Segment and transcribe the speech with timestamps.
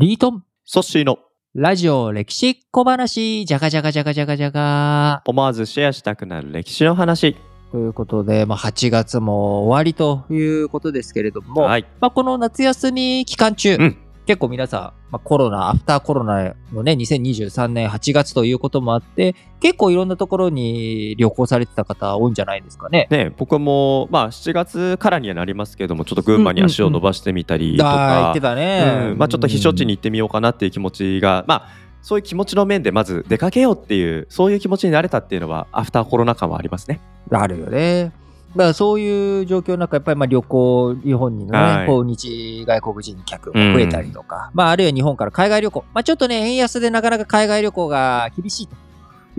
[0.00, 1.18] リートン、ソッシーの
[1.54, 5.22] ラジオ歴史小話、じゃがじゃがじゃがじゃがじゃが。
[5.26, 7.36] 思わずシェアしたくなる歴史の話。
[7.70, 11.86] ということで、まあ、8月も終わりということですけれども、はい。
[12.00, 13.98] まあ、この夏休み期間中、うん
[14.30, 23.08] 結構皆さん、まあ、コロナ、アフターコロナのね、2023年8月ということもあって、結構いろんなところに旅行されてた方多いんじゃないですかね。
[23.10, 31.68] ね、僕もまあ7月からにはなりますけども、ちょっと群馬に足を伸ばしてみたりとかまあちょっと避暑地に行ってみようかなっていう気持ちが、まあ
[32.00, 37.00] そういう気持ちの面でまず出かけようっていう、そういう気持ちになれたっていうのは、アフターコロナ感はありますね。
[37.32, 38.12] あるよね。
[38.50, 41.86] だからそういう状況の中、やっぱりまあ旅行、日本にのね、はい。
[41.86, 48.74] 訪日外国人客が増えたりとか、まああるいは日本から海外旅行、まあちょっとね、円安でなかなか海外旅行が厳しいと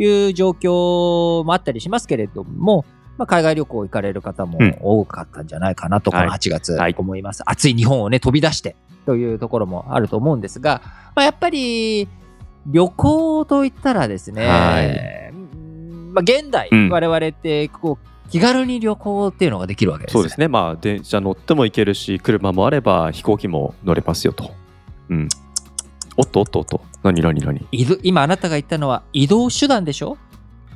[0.02, 2.86] いう状況もあったりしますけれども、
[3.18, 6.28] まあ海外旅行行かれる方もうん多かったんじゃないかなと、こはい。
[6.28, 6.96] の8月はい。
[6.98, 7.44] 思います。
[7.46, 10.82] 暑い日本をね、飛び出してというところもあると思うんですが、
[11.16, 12.08] まあやっぱり
[12.66, 15.31] 旅行といったらですね、
[16.14, 16.90] まあ現代、うん。
[16.90, 20.48] 我々ってこう気軽に旅行っていうのができるわけですそうですね。
[20.48, 24.52] まあ電車乗っても行けるし、車もあれば飛行機も乗れますよと。
[25.10, 25.28] うん。
[26.16, 26.82] おっとおっとおっと。
[27.04, 27.68] 何何何？
[28.04, 30.18] 今あなたが言ったのは移動手段でしょ？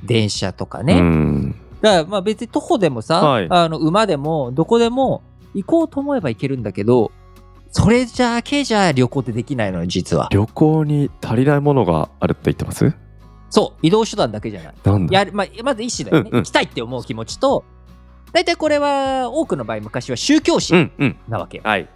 [0.04, 1.00] 電車とかね。
[1.00, 1.56] うん。
[1.82, 7.12] だからまあ別に徒歩でもさ、はいあの馬でもどこでも行こうと思えば行けるんだけど、
[7.72, 10.28] それじゃけじゃ旅行ってできないのよ、実は。
[10.32, 12.94] 旅行に足りないものがあるって言ってます？
[13.56, 15.08] そう、移動手段だけじゃない。
[15.10, 17.64] やるまあ、まず意思だよね、うんうん行きたいって思う気持ちと、
[18.34, 21.18] 大体これは多くの場合昔は宗教う心んうん。
[21.30, 21.64] なわけよ。
[21.66, 21.88] はい。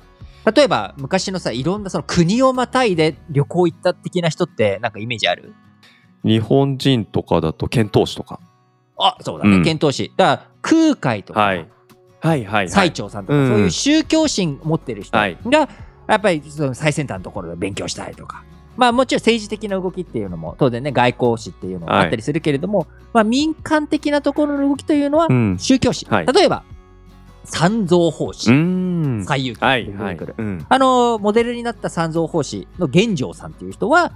[0.56, 5.54] 例えば昔のさ、いろんなその国をまたいで旅行行った的な人ってなんかイメージある？
[6.24, 8.40] 日本人とかだと遣唐使とか。
[8.98, 10.14] あ、そうだね、うん遣唐使。
[10.16, 11.68] だから空海とか、はい。
[12.22, 12.70] はいはいはい。
[12.70, 15.38] 最澄さんとか、うんそういう宗教心持ってる人が、はい
[16.08, 18.46] やっぱりその最先端のところで勉強したいとか。
[18.80, 25.58] まあもちろん政治的な動きっていうのも当然ね外交史っていうのがあったりするけれども、まあ民間的なところの動きというのはうん。
[25.60, 26.64] 宗教史、はい例えば
[27.44, 29.26] 三蔵法師、うーん。
[29.26, 30.48] 西遊記はいって出てくる、はい。
[30.48, 30.66] うん。
[30.70, 34.14] あのモデルになった三蔵法師の玄奘さんっていう人は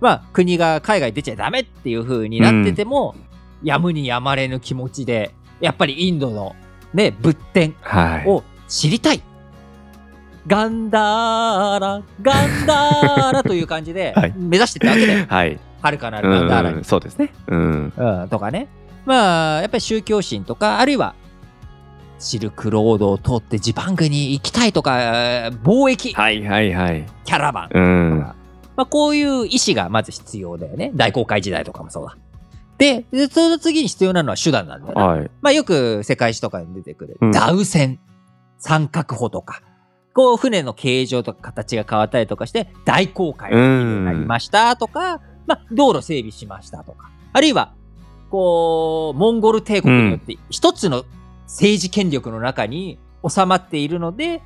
[0.00, 3.14] まあ国が海外出ちゃダメっていう風になってても、
[3.62, 6.56] やむにやまれぬ気持ちでやっぱりインドの
[6.92, 8.26] ね仏典はい。
[8.26, 9.22] を知りたい。
[10.46, 15.26] ガンダーラ、ガンダーラという感じで はい目指してたわけだよ。
[15.28, 15.58] はい。
[15.82, 16.84] はるかなるガンダーラにうん。。
[16.84, 17.32] そうですね。
[17.46, 17.92] うん。
[17.96, 18.68] うん、とかね。
[19.06, 21.14] まあ、やっぱり宗教心とか、あるいは、
[22.18, 27.06] シルクロードを通ってジパングに行きたいとか、えー貿易、はいはいはい。
[27.24, 28.18] キャラバンとか、うん。
[28.18, 28.34] ま
[28.84, 30.90] あ、こういう意思がまず必要だよね。
[30.94, 32.16] 大航海時代とかもそうだ。
[32.76, 35.02] で、でその次に必要なのは手段なんだよね。
[35.02, 35.30] はい。
[35.40, 37.98] まあよく世界史とかに出てくる、うん座右船、
[38.58, 39.62] 三角帆とか、
[40.20, 47.72] こう船の形状とか形が変わったりとかして、大航海になりましたとか、まあ道路整備しましたとか、あるいは、
[48.28, 51.06] こう、モンゴル帝国によって一つの
[51.46, 54.42] 政治権力の中に収まっているので、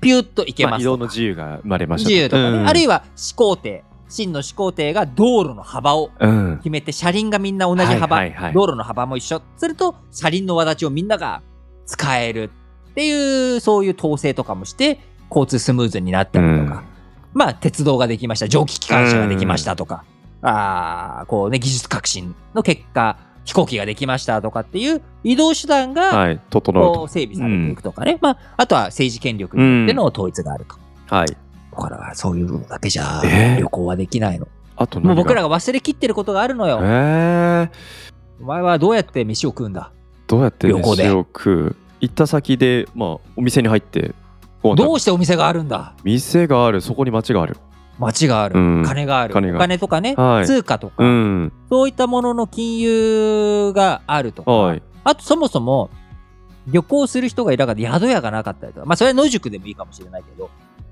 [0.00, 0.96] ピュッといけまあ移ますとか。
[0.96, 2.08] 動の自由が生まれました。
[2.08, 2.58] 自由とかね。
[2.64, 6.10] あるいいは始皇帝、真の始皇帝が道路の幅を。
[6.58, 8.20] 決めて、車輪がみんな同じ幅、
[8.54, 9.42] 道路の幅も一緒。
[9.56, 11.42] すると、車輪の輪立ちをみんなが
[11.84, 12.52] 使える
[12.90, 15.00] っていう、そういう統制とかもして、
[15.30, 16.84] 交通スムーズになったりとか、
[17.34, 20.04] まあ、鉄道ができました、蒸気機関車ができましたとか、
[20.42, 26.40] あーこうね、技術革新の結果、飛行機ができましたとかっていう移動手段が、はい。
[26.50, 30.76] 整う整備されていくとかね、まあ、あとは政治権力によっての統一があると。
[31.08, 31.14] と。
[31.14, 31.28] はい。
[31.28, 31.34] だ
[31.78, 34.48] から、そういうのだけじゃえー旅行はできないの。
[34.76, 36.78] あともう僕らが忘れきってることがあるのよ。
[36.82, 37.70] えー、
[38.40, 39.90] お前はどうやって飯を食うんだ？
[40.26, 41.76] どうやって旅行で飯を食う？
[42.00, 44.14] 行った先で、まあ、お店に入って、
[44.62, 45.94] ご飯食べどうしてお店があるんだ？
[46.04, 47.56] 店がある、そこに街がある。
[47.98, 48.84] 街がある、うん。
[48.84, 49.34] 金がある。
[49.34, 50.46] 金がお金とかね、はい。
[50.46, 51.52] 通貨とか、うん。
[51.68, 54.82] そういったものの金融があるとか、はい。
[55.04, 55.90] あとそもそも
[56.66, 58.86] 旅行する人がいなかった宿屋がなかったりとか。
[58.86, 60.50] まあそれは野宿でもいいかもしれないけど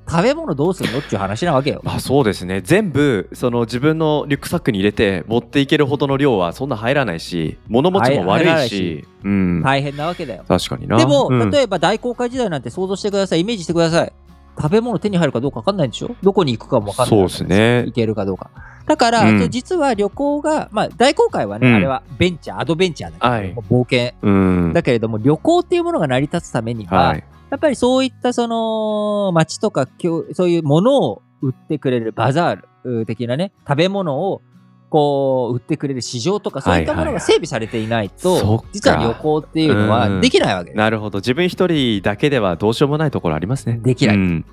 [0.09, 1.81] 食べ物どうするのっていう話なわけよ。
[1.83, 2.61] まあそうですね。
[2.61, 8.77] 全部その自分のリュックサックに入れて持っていけるほどの量はそんな入らないし物持ちも悪いいし。
[8.77, 9.09] し。
[9.25, 10.45] うん、大変なわけだよ。
[10.47, 10.97] 確かにな。
[10.97, 11.51] でも、うん。
[11.51, 13.41] 例えば大航海時代なんて想像してください。
[13.41, 14.13] イメージしてください。
[14.57, 16.15] 食べ物手に入るかどうか分かんないでしょ？
[16.23, 17.11] どこに行くかも分かんない。
[17.11, 17.83] そうわけですね。
[17.87, 18.51] 行けるかどうか。
[18.87, 19.51] だから、うん。
[19.51, 21.75] 実は旅行がまあ大航海はね、うん。
[21.75, 23.55] あれはベンチャーアドベンチャーだけど、はい。
[23.69, 24.73] 冒険うん。
[24.73, 29.89] だけれども旅行っていうものが成り立つためには、はいやっぱりそういったその街とか
[30.35, 34.43] そういうものを売ってくれるバザールう的なね食べ物を
[34.89, 38.69] こう売ってくれる市場とかそういったものが整備されていないと、そっか。
[38.73, 39.89] 実は旅行っていうのうん。
[39.89, 40.77] はできないわけです。
[40.77, 41.19] なるほど。
[41.19, 43.79] 自分一人だけではどうしようもないところありますね。
[43.83, 44.17] できない。
[44.17, 44.45] うん。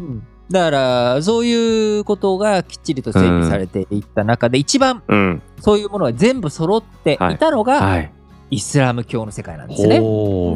[0.00, 0.26] うん。
[0.50, 5.42] だから、そういうことがきっちりと整備されていった中で、一番うん。
[5.60, 8.12] そういうものが全部揃っていたのが、はい。
[8.52, 9.98] イスラム教の世界なんですね。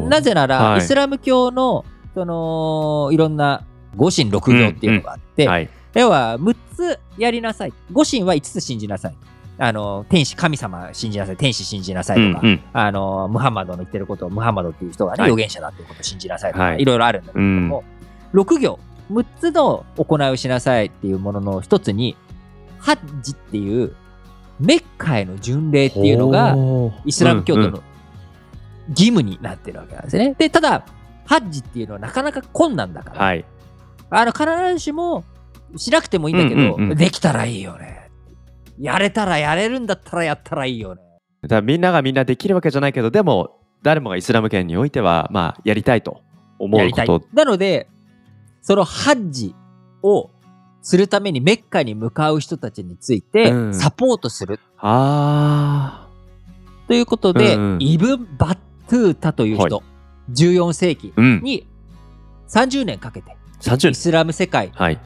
[0.07, 1.83] なぜなら、はいイスラム教の、
[2.13, 3.65] その、いろんな
[3.95, 5.69] 五神六行っていうのがあって、はい。
[5.95, 7.73] 要は6つやりなさい。
[7.91, 9.15] 五神は5つ信じなさい。
[9.57, 11.37] あの、天使、神様信じなさい。
[11.37, 17.83] 天使信じなさいとか、うんうんあの、ムハンマドの言ってることを、ムハンマドっていう人がね、はい預言者だっていうことを信じなさいとか、はいいろいろあるんだけれども、
[18.35, 18.79] 6行、
[19.11, 22.15] 6つの行いをしなさいっていうものの一つに、
[22.77, 23.95] ハッジっていう、
[24.59, 26.55] メッカへの巡礼っていうのが、
[27.05, 27.83] イスラム教徒うんうんの
[28.89, 30.35] 義務になってるわけなんですね。
[30.37, 30.85] で、ただ、
[31.25, 33.45] ハッジっていうのはなかなか困難だから、はい。
[34.09, 35.25] あの、必ずしも
[35.75, 38.09] しなくてもいいんだけど、うんうんうんできたらいいよね。
[38.79, 41.01] やれたらやれるんだったらやったらいいよね。
[41.41, 46.21] だからみんながみんなできるわけじゃないけど、でも、誰もがイスラム圏においては、まあ、やりたいと
[46.59, 47.27] 思うこと。。
[47.33, 47.87] なので、
[48.61, 49.55] そのハッジ
[50.03, 50.29] を
[50.81, 56.07] するためにメッカに向かう人たちについてうんサポートするあ
[56.87, 58.57] ということで、うんうんイブン・バッ
[58.89, 59.83] トゥータという人、
[60.31, 61.13] 14世紀。
[61.17, 61.67] に
[62.47, 63.95] 30年かけて30イ年。
[63.95, 64.99] スラム世界はい。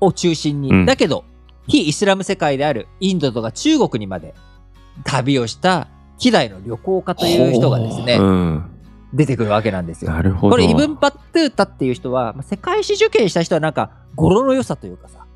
[0.00, 1.24] を中心に、うんだけど
[1.68, 4.34] 非イスラム世界であるインドとか中国にまで
[5.04, 5.86] 旅をした
[6.18, 8.64] 希代の旅行家という人がですね、ほううん。
[9.14, 10.10] 出てくるわけなんですよ。
[10.10, 10.52] なるほど。
[10.52, 15.26] これイブン・バットゥータっていう人は、まあ世界史受験した人はなんか語呂の良さというかさ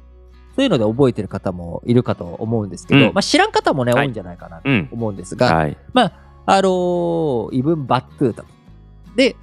[0.55, 4.89] そういうので覚えてる方もいるかと思うんですけど、うんまあ、知らん方もね、はい多いんじゃないかなとうん。
[4.93, 5.77] 思うんですが、はい。
[5.95, 6.13] あ
[6.63, 8.49] のーイブン・バットゥータと。
[9.17, 9.37] で、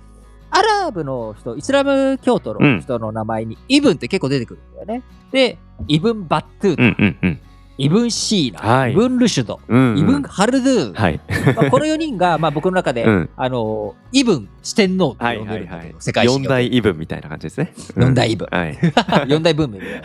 [0.49, 5.03] アラブの人、イスラム教徒の人の名前に、イブンって結構出てくるんだよね。
[5.31, 5.57] で、
[5.87, 7.39] イブン・バットゥータ、うんうんうん。
[7.79, 11.19] イブン・シーナ、はいイブン・ルシュド、うんうんイブン・ハルドゥー、はい。
[11.55, 13.29] まあ、この4人が、まあ、僕の中で、うん。
[13.35, 15.95] あのーイブン四天王ってはい呼んでるんだけど、はいはい。
[15.99, 17.73] 世界史四大イブンみたいな感じですね。
[17.97, 18.77] 四大イブンはい。
[19.27, 20.01] 四大文明みたい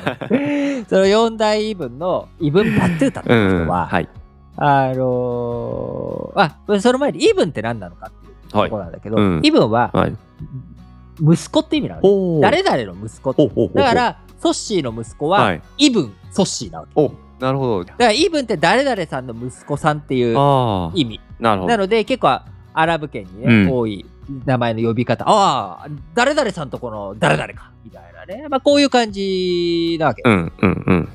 [0.81, 0.87] な。
[0.89, 4.09] その四大イブンのイブン・バットゥータっていう人は、はい。
[4.61, 8.77] あのーあ、その前にイブンって何なのかっていうとはいこ。
[8.79, 10.17] ろなんだけど、うんイブンははい。
[11.21, 12.41] 息子って意味なのね。
[12.41, 13.33] 誰々の息子
[13.75, 16.93] だから、ソッシーの息子は、はいイブン・ソッシーなわけ。
[17.01, 17.85] おなるほど。
[17.85, 20.37] だから、イブンって誰々さんの息子さんっていう。
[20.95, 21.21] 意味。
[21.39, 21.71] なるほど。
[21.71, 22.41] なので、結構
[22.75, 24.05] アラブ圏にね、うん多い
[24.45, 25.25] 名前の呼び方。
[25.29, 28.47] ああ、誰々さんとこの誰々か、みたいなね。
[28.49, 30.23] まあ、こういう感じなわけ。
[30.25, 31.09] うんうんうん。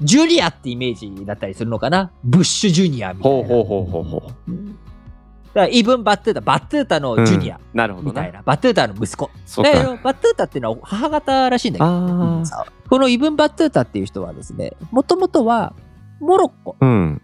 [0.00, 2.10] まあ、ジュニアってイメージだったりするのかな？
[2.24, 3.48] ブッシュジュニアみたいな。
[3.48, 4.52] ほうほうほうほうほう。
[5.54, 8.10] だからイブン・バットゥータ、バットゥータのジュニアうんなるほどね。
[8.10, 8.42] みたいな。
[8.42, 9.30] バットゥータの息子。
[9.46, 10.02] そうだけどか。
[10.04, 11.88] バットゥータっていうのは母方らしいんだけど、
[12.90, 15.74] このイブン・バットゥータっていう人はですね、もともとは
[16.20, 17.22] モロッコうん。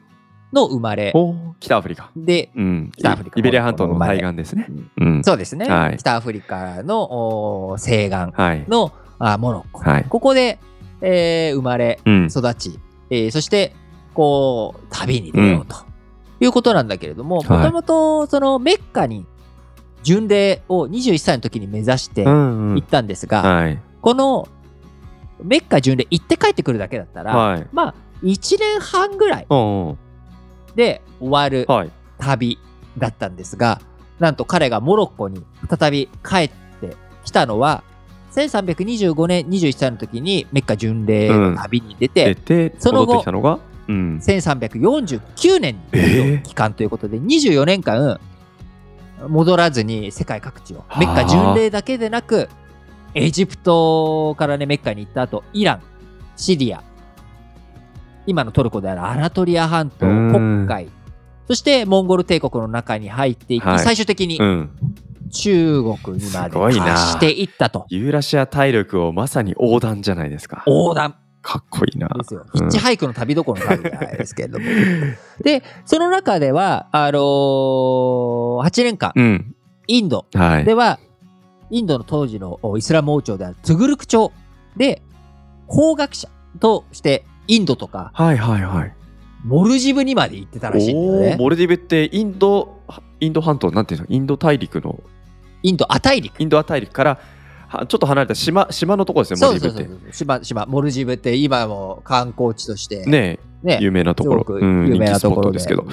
[0.54, 2.10] の生まれお北アフリカ。
[2.14, 2.92] で、うん。
[2.94, 4.66] 北アフリカイベリア半島の対岸ですね。
[4.98, 5.24] うん。
[5.24, 8.66] そうですね、はい北アフリカのお西岸はい。
[8.68, 10.58] のあモロッコ、はいここで、
[11.02, 12.26] えー生まれ、うん。
[12.26, 12.78] 育ち、
[13.10, 13.74] えーそして、
[14.14, 15.76] こう、旅に出ようと
[16.40, 19.26] いうことなんだけれども、もはいともと、そのメッカに
[20.02, 22.24] 巡礼を21歳の時に目指して。
[22.24, 23.80] 行ったんですが、はい。
[24.00, 24.48] この
[25.42, 27.66] メッカ巡礼行って帰ってくるだけだったら、はい。
[27.72, 29.46] まあ、1年半ぐらい。
[30.76, 31.90] で終わるはい。
[32.18, 32.58] 旅
[32.98, 33.80] だったんですが、
[34.18, 36.50] なんと彼がモロッコに再び帰っ
[36.80, 37.82] てきたのは、
[38.34, 43.58] 1325年21歳の時にメッカ巡礼の旅に出て、出て、その後のが、
[43.88, 44.18] うん。
[44.22, 48.20] 1349年の期間ということで、24年間
[49.28, 52.48] 戻らずに世界各地を、メッカ巡礼だけでなく、
[53.14, 55.82] エジプトからね、メッカに行った後、イラン、
[56.36, 56.82] シリア、
[58.26, 60.66] 今のトルコであるアナトリア半島、うん。
[60.66, 60.88] 黒海、
[61.46, 63.78] そしてモンゴル帝国の中に入っていき、はい。
[63.80, 64.70] 最終的にうん。
[65.32, 67.86] 中国にまでしていったと。
[67.88, 70.62] ユーラシア大陸をまさに横断じゃないですか。
[70.66, 72.08] 横断かっこいいな。
[72.08, 72.46] ですよ。
[72.54, 74.64] うんヒッチハイクの旅どころの旅じゃないですけれども。
[75.42, 79.54] で、その中では、あのー8年間、うん。
[79.88, 80.64] インドはい。
[80.64, 81.00] では、
[81.70, 84.30] インドの当時のおイスラム王朝であるトゥグルク朝
[84.76, 85.02] で、
[85.66, 86.28] 法学者
[86.60, 88.94] としてインドとかはいはいはい。
[89.44, 91.36] モルジブにまで行ってたらしいんだよね。
[91.38, 92.78] モルディブってインド、
[93.18, 94.06] インド半島、なんていうの？
[94.08, 95.00] インド大陸の、
[95.62, 96.40] インド、ア大陸。
[96.40, 97.18] インドア大陸から、
[97.68, 100.12] はちょっと離れた島、島のところですね、モルディブって。
[100.12, 105.58] 島、島、モルジブって今も観光地として、ねね有名なところ有名なところで。
[105.58, 105.86] ですけど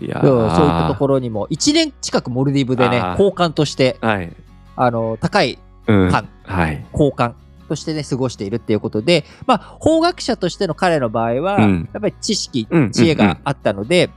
[0.00, 4.32] いやそういったところにも、1年近くモルディブでね交換として、はい。
[4.76, 6.10] あの、高いうん。
[6.10, 6.84] 官はい。
[6.92, 7.34] 交換
[7.68, 14.10] としてね、過ごしているっていうことで、まあ、法学者としての彼の場合は、うんやっぱり知識うん、知恵があったので、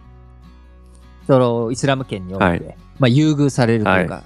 [1.28, 2.62] その、イスラム圏において、はい
[3.00, 4.24] まあ、優遇されるというか、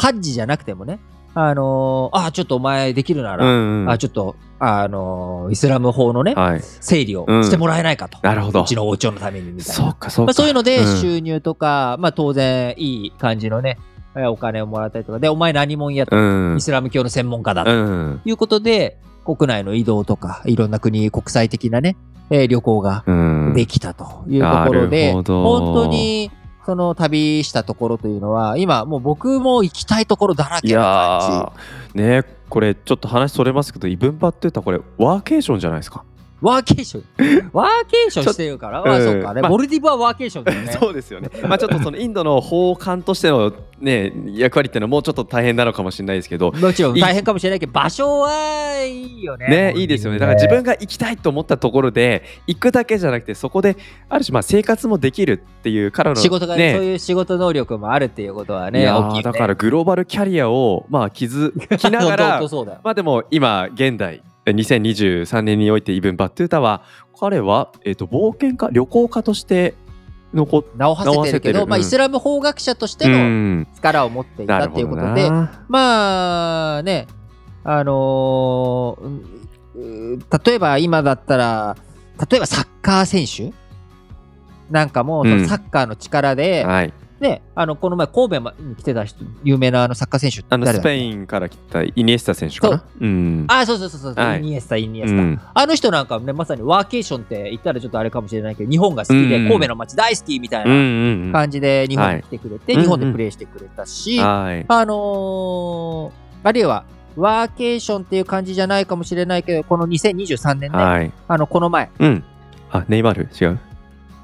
[0.00, 0.98] ハッジじゃなくてもね、
[1.34, 3.90] あのーあ、ちょっとお前できるなうら、んうん。
[3.90, 6.60] あ、ちょっと、あのーイスラム法のね、はい。
[6.62, 8.18] 整理をしてもらえないかと。
[8.22, 8.62] なるほど。
[8.62, 9.74] うちの王朝のためにみたいな。
[9.74, 10.96] そうかそうか、まあ、そういうのでうん。
[11.00, 13.78] 収入とか、まあ当然いい感じのね、
[14.16, 16.56] えお金をもらったりとか、で、お前何者やと、うん。
[16.56, 17.70] イスラム教の専門家だと。
[17.70, 18.20] うん。
[18.24, 21.96] いうことで、国内の移動とか、いろんな国、国際的なね、
[22.30, 23.52] えー旅行がうん。
[23.54, 26.30] できたというところで、本当に、
[26.70, 36.04] その旅したところというのは、今もう僕も行きたいところだらいけな感やーねこれちょっと話それますけどイブンバって言ったらこれワーケーションじゃないですか。
[36.40, 37.50] ワーケーション。
[37.52, 39.42] ワーケーションしてるから、まあうんそうかね。
[39.42, 40.72] まあモルディブはワーケーションだよね。
[40.80, 41.28] そうですよね。
[41.42, 49.48] まあちょっとそのインドの法官としてのね役割っていうのはもうちょっと大変なのかもしれないですけど、もちろん大変かもしれないけど、場所はいいよね。
[49.48, 50.18] ねいいですよね。
[50.18, 53.76] だから自分が行きたいと思ったところで行くだけじゃなくてそこで
[54.08, 59.20] ある種まあ生活もできるっていう彼の仕事がね、ねそういう仕事能力もあるっていうことはいね、や大きいよね。
[59.20, 62.80] ーだからグローバルキャリアをまあ築きなが 本ら。
[62.82, 66.82] まあでも今現代2023年においてイブン・バットゥータは
[67.18, 69.74] 彼は、えー、と冒険家旅行家として
[70.32, 73.68] 残っ名を馳せてるけど、まあ、イスラム法学者としてうのん。
[73.74, 77.06] 力を持っていたっていうことで、なまあね、
[77.64, 79.40] あのーうん
[79.74, 81.76] 例えば今だったら、
[82.30, 83.54] 例えばサッカー選手
[84.70, 92.84] なんかも、サッカーの力で、はいね、あの、この前神戸に来てた人、有名なあのサッカー選手あのスペインから来たイニエスタ選手かな？
[92.98, 93.06] う。
[93.06, 93.44] ん。
[93.46, 94.38] あ、そうそうそうそう、はい。
[94.38, 95.22] イニエスタ、イニエスタ。
[95.22, 95.40] うん。
[95.52, 104.64] あの人なんかね、まさにワーケーションって言ったらちょっとあれかもしれないけど、日本が好きで、うん神戸の街大好きみたいな感じで日本に来てくれて、はい日本でプレーしてくれたし、はい。
[104.66, 106.84] あのーあるいは、
[107.16, 111.12] ワーケーションっていう感じじゃないかもしれないけど、この2023年ね、はい。
[111.28, 112.24] あの、この前、うん。
[112.70, 113.28] あネイマール？
[113.38, 113.58] 違う？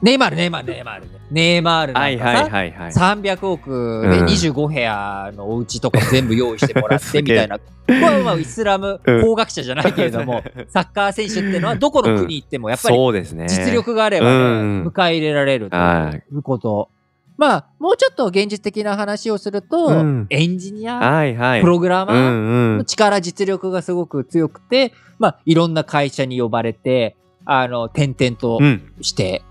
[0.03, 2.93] ネイマール、ネイマール、ネイマール、ネイマールなんかさ、はいはいはいはい。
[2.93, 4.27] 300億でうん。
[4.27, 9.23] 25部屋のお家とかも全部用意してもらってみたいな、 これはまあイスラムうん。
[9.23, 13.47] 法学者じゃないけれども、 サッカー選手っていうのはどこの国行ってもやっぱりそうですね。
[13.49, 14.87] 実力があればね、うん。
[14.87, 16.35] 迎え入れられるとはい。
[16.35, 16.91] いうこと。
[17.39, 20.27] まあ、もうちょっと現実的な話をすると、うん。
[20.31, 21.61] エンジニア、はいはい。
[21.61, 22.79] プログラマうーんうん。
[22.79, 28.83] の力、実力がすごく強くて、まあ、いろんな会社に呼ばれて、あの、転々とうん。
[29.03, 29.43] して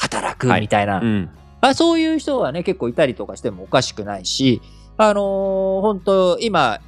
[0.00, 1.30] 働くみたいな、うん。
[1.60, 4.62] あそういう人はね、結構いたりとかしてもおかしくないし、
[4.96, 6.80] あのー本当今、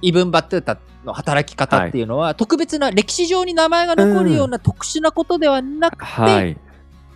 [0.00, 6.58] イブン・バットゥータの働き方っていうのは、特別な歴史上に名前が残るような特殊なことではなく、はい。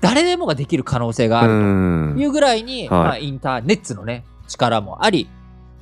[0.03, 2.89] 誰でもができる可能性があるうんというぐらいに、はい。
[2.89, 5.29] まあ、インターネットのね、力もあり、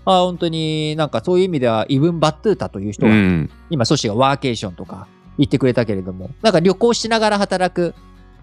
[0.05, 3.51] あ本当になんかそういう意味では、イブン・バットゥータという人が、うん。
[3.69, 7.95] 今、ソシがワーケーションとか言ってくれたけれども、なんか旅行しながら働く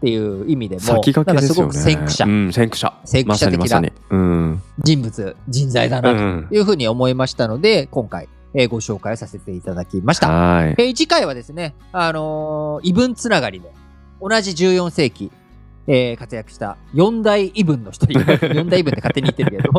[0.01, 1.74] っていう意味でも、先駆けですよね。
[1.74, 2.91] なんかすごく先駆者、うん先駆者。
[3.05, 6.48] 先駆者的な人物、人材だうなん。
[6.50, 10.27] というふうに思いましたので、今回、えーご紹介させていただきました。
[10.27, 10.70] はい。
[10.72, 13.72] えー次回はですね、あのー異文つながりで、
[14.20, 15.31] 同じ14世紀、
[15.86, 18.20] えー活躍した四大異文の一人、
[18.55, 19.70] 四大異文って勝手に言ってるけど、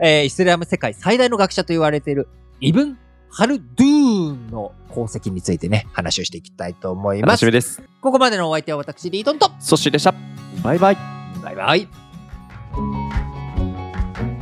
[0.00, 2.26] えーイスラム世界最大の学者と言われている
[2.60, 2.98] イブン・
[3.34, 7.52] ハルドゥーンの功績についてね、話をしていきたいと思います楽しみ。
[7.52, 10.14] ですここまでのお相手は私、リートンと、ソッシーでした
[10.62, 10.96] バイバイ
[11.42, 11.88] バイバイ。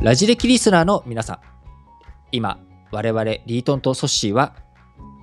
[0.01, 1.39] ラジレキリスナーの皆さん、
[2.33, 2.59] 今、
[2.91, 4.55] 我々リートンとソッシーは、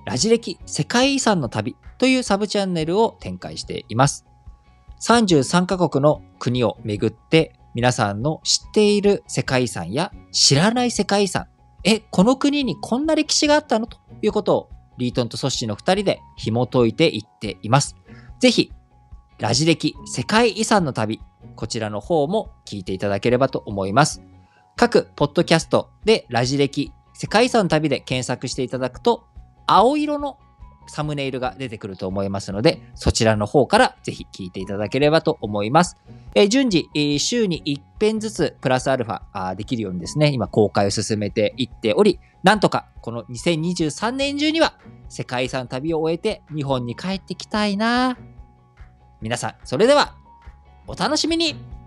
[0.03, 4.25] ラジレキ世界遺産の旅というサブチャンネルを展開しています。
[5.01, 11.45] 33カ国の国を巡って、皆さんの知っている世界遺産や知らない世界遺産、
[11.83, 13.87] え、この国にこんな歴史があったの？
[13.87, 17.95] ということを、リートンとソッシーの2人で紐解いていっています。
[18.39, 18.71] ぜひ、
[19.37, 21.21] ラジ歴世界遺産の旅、
[21.55, 24.21] こちらの方も聞いていただければと思います。
[24.75, 29.23] 各ポッドキャストでラジ歴世界遺産の旅で検索していただくと、
[29.67, 30.37] 青色の
[30.87, 35.97] サムネイルが出てくると思いますので、そちらの方からぜひ聞いていただければと思います。
[36.35, 44.77] え順次、週に1編ずつプラスアルファできるようにですね、今公開を進めていっており、なんとかこの2023年中には
[45.09, 48.17] 世界遺産旅を終えて日本に帰ってきたいな。
[49.21, 50.15] 皆さん、それでは
[50.87, 51.78] お楽しみに。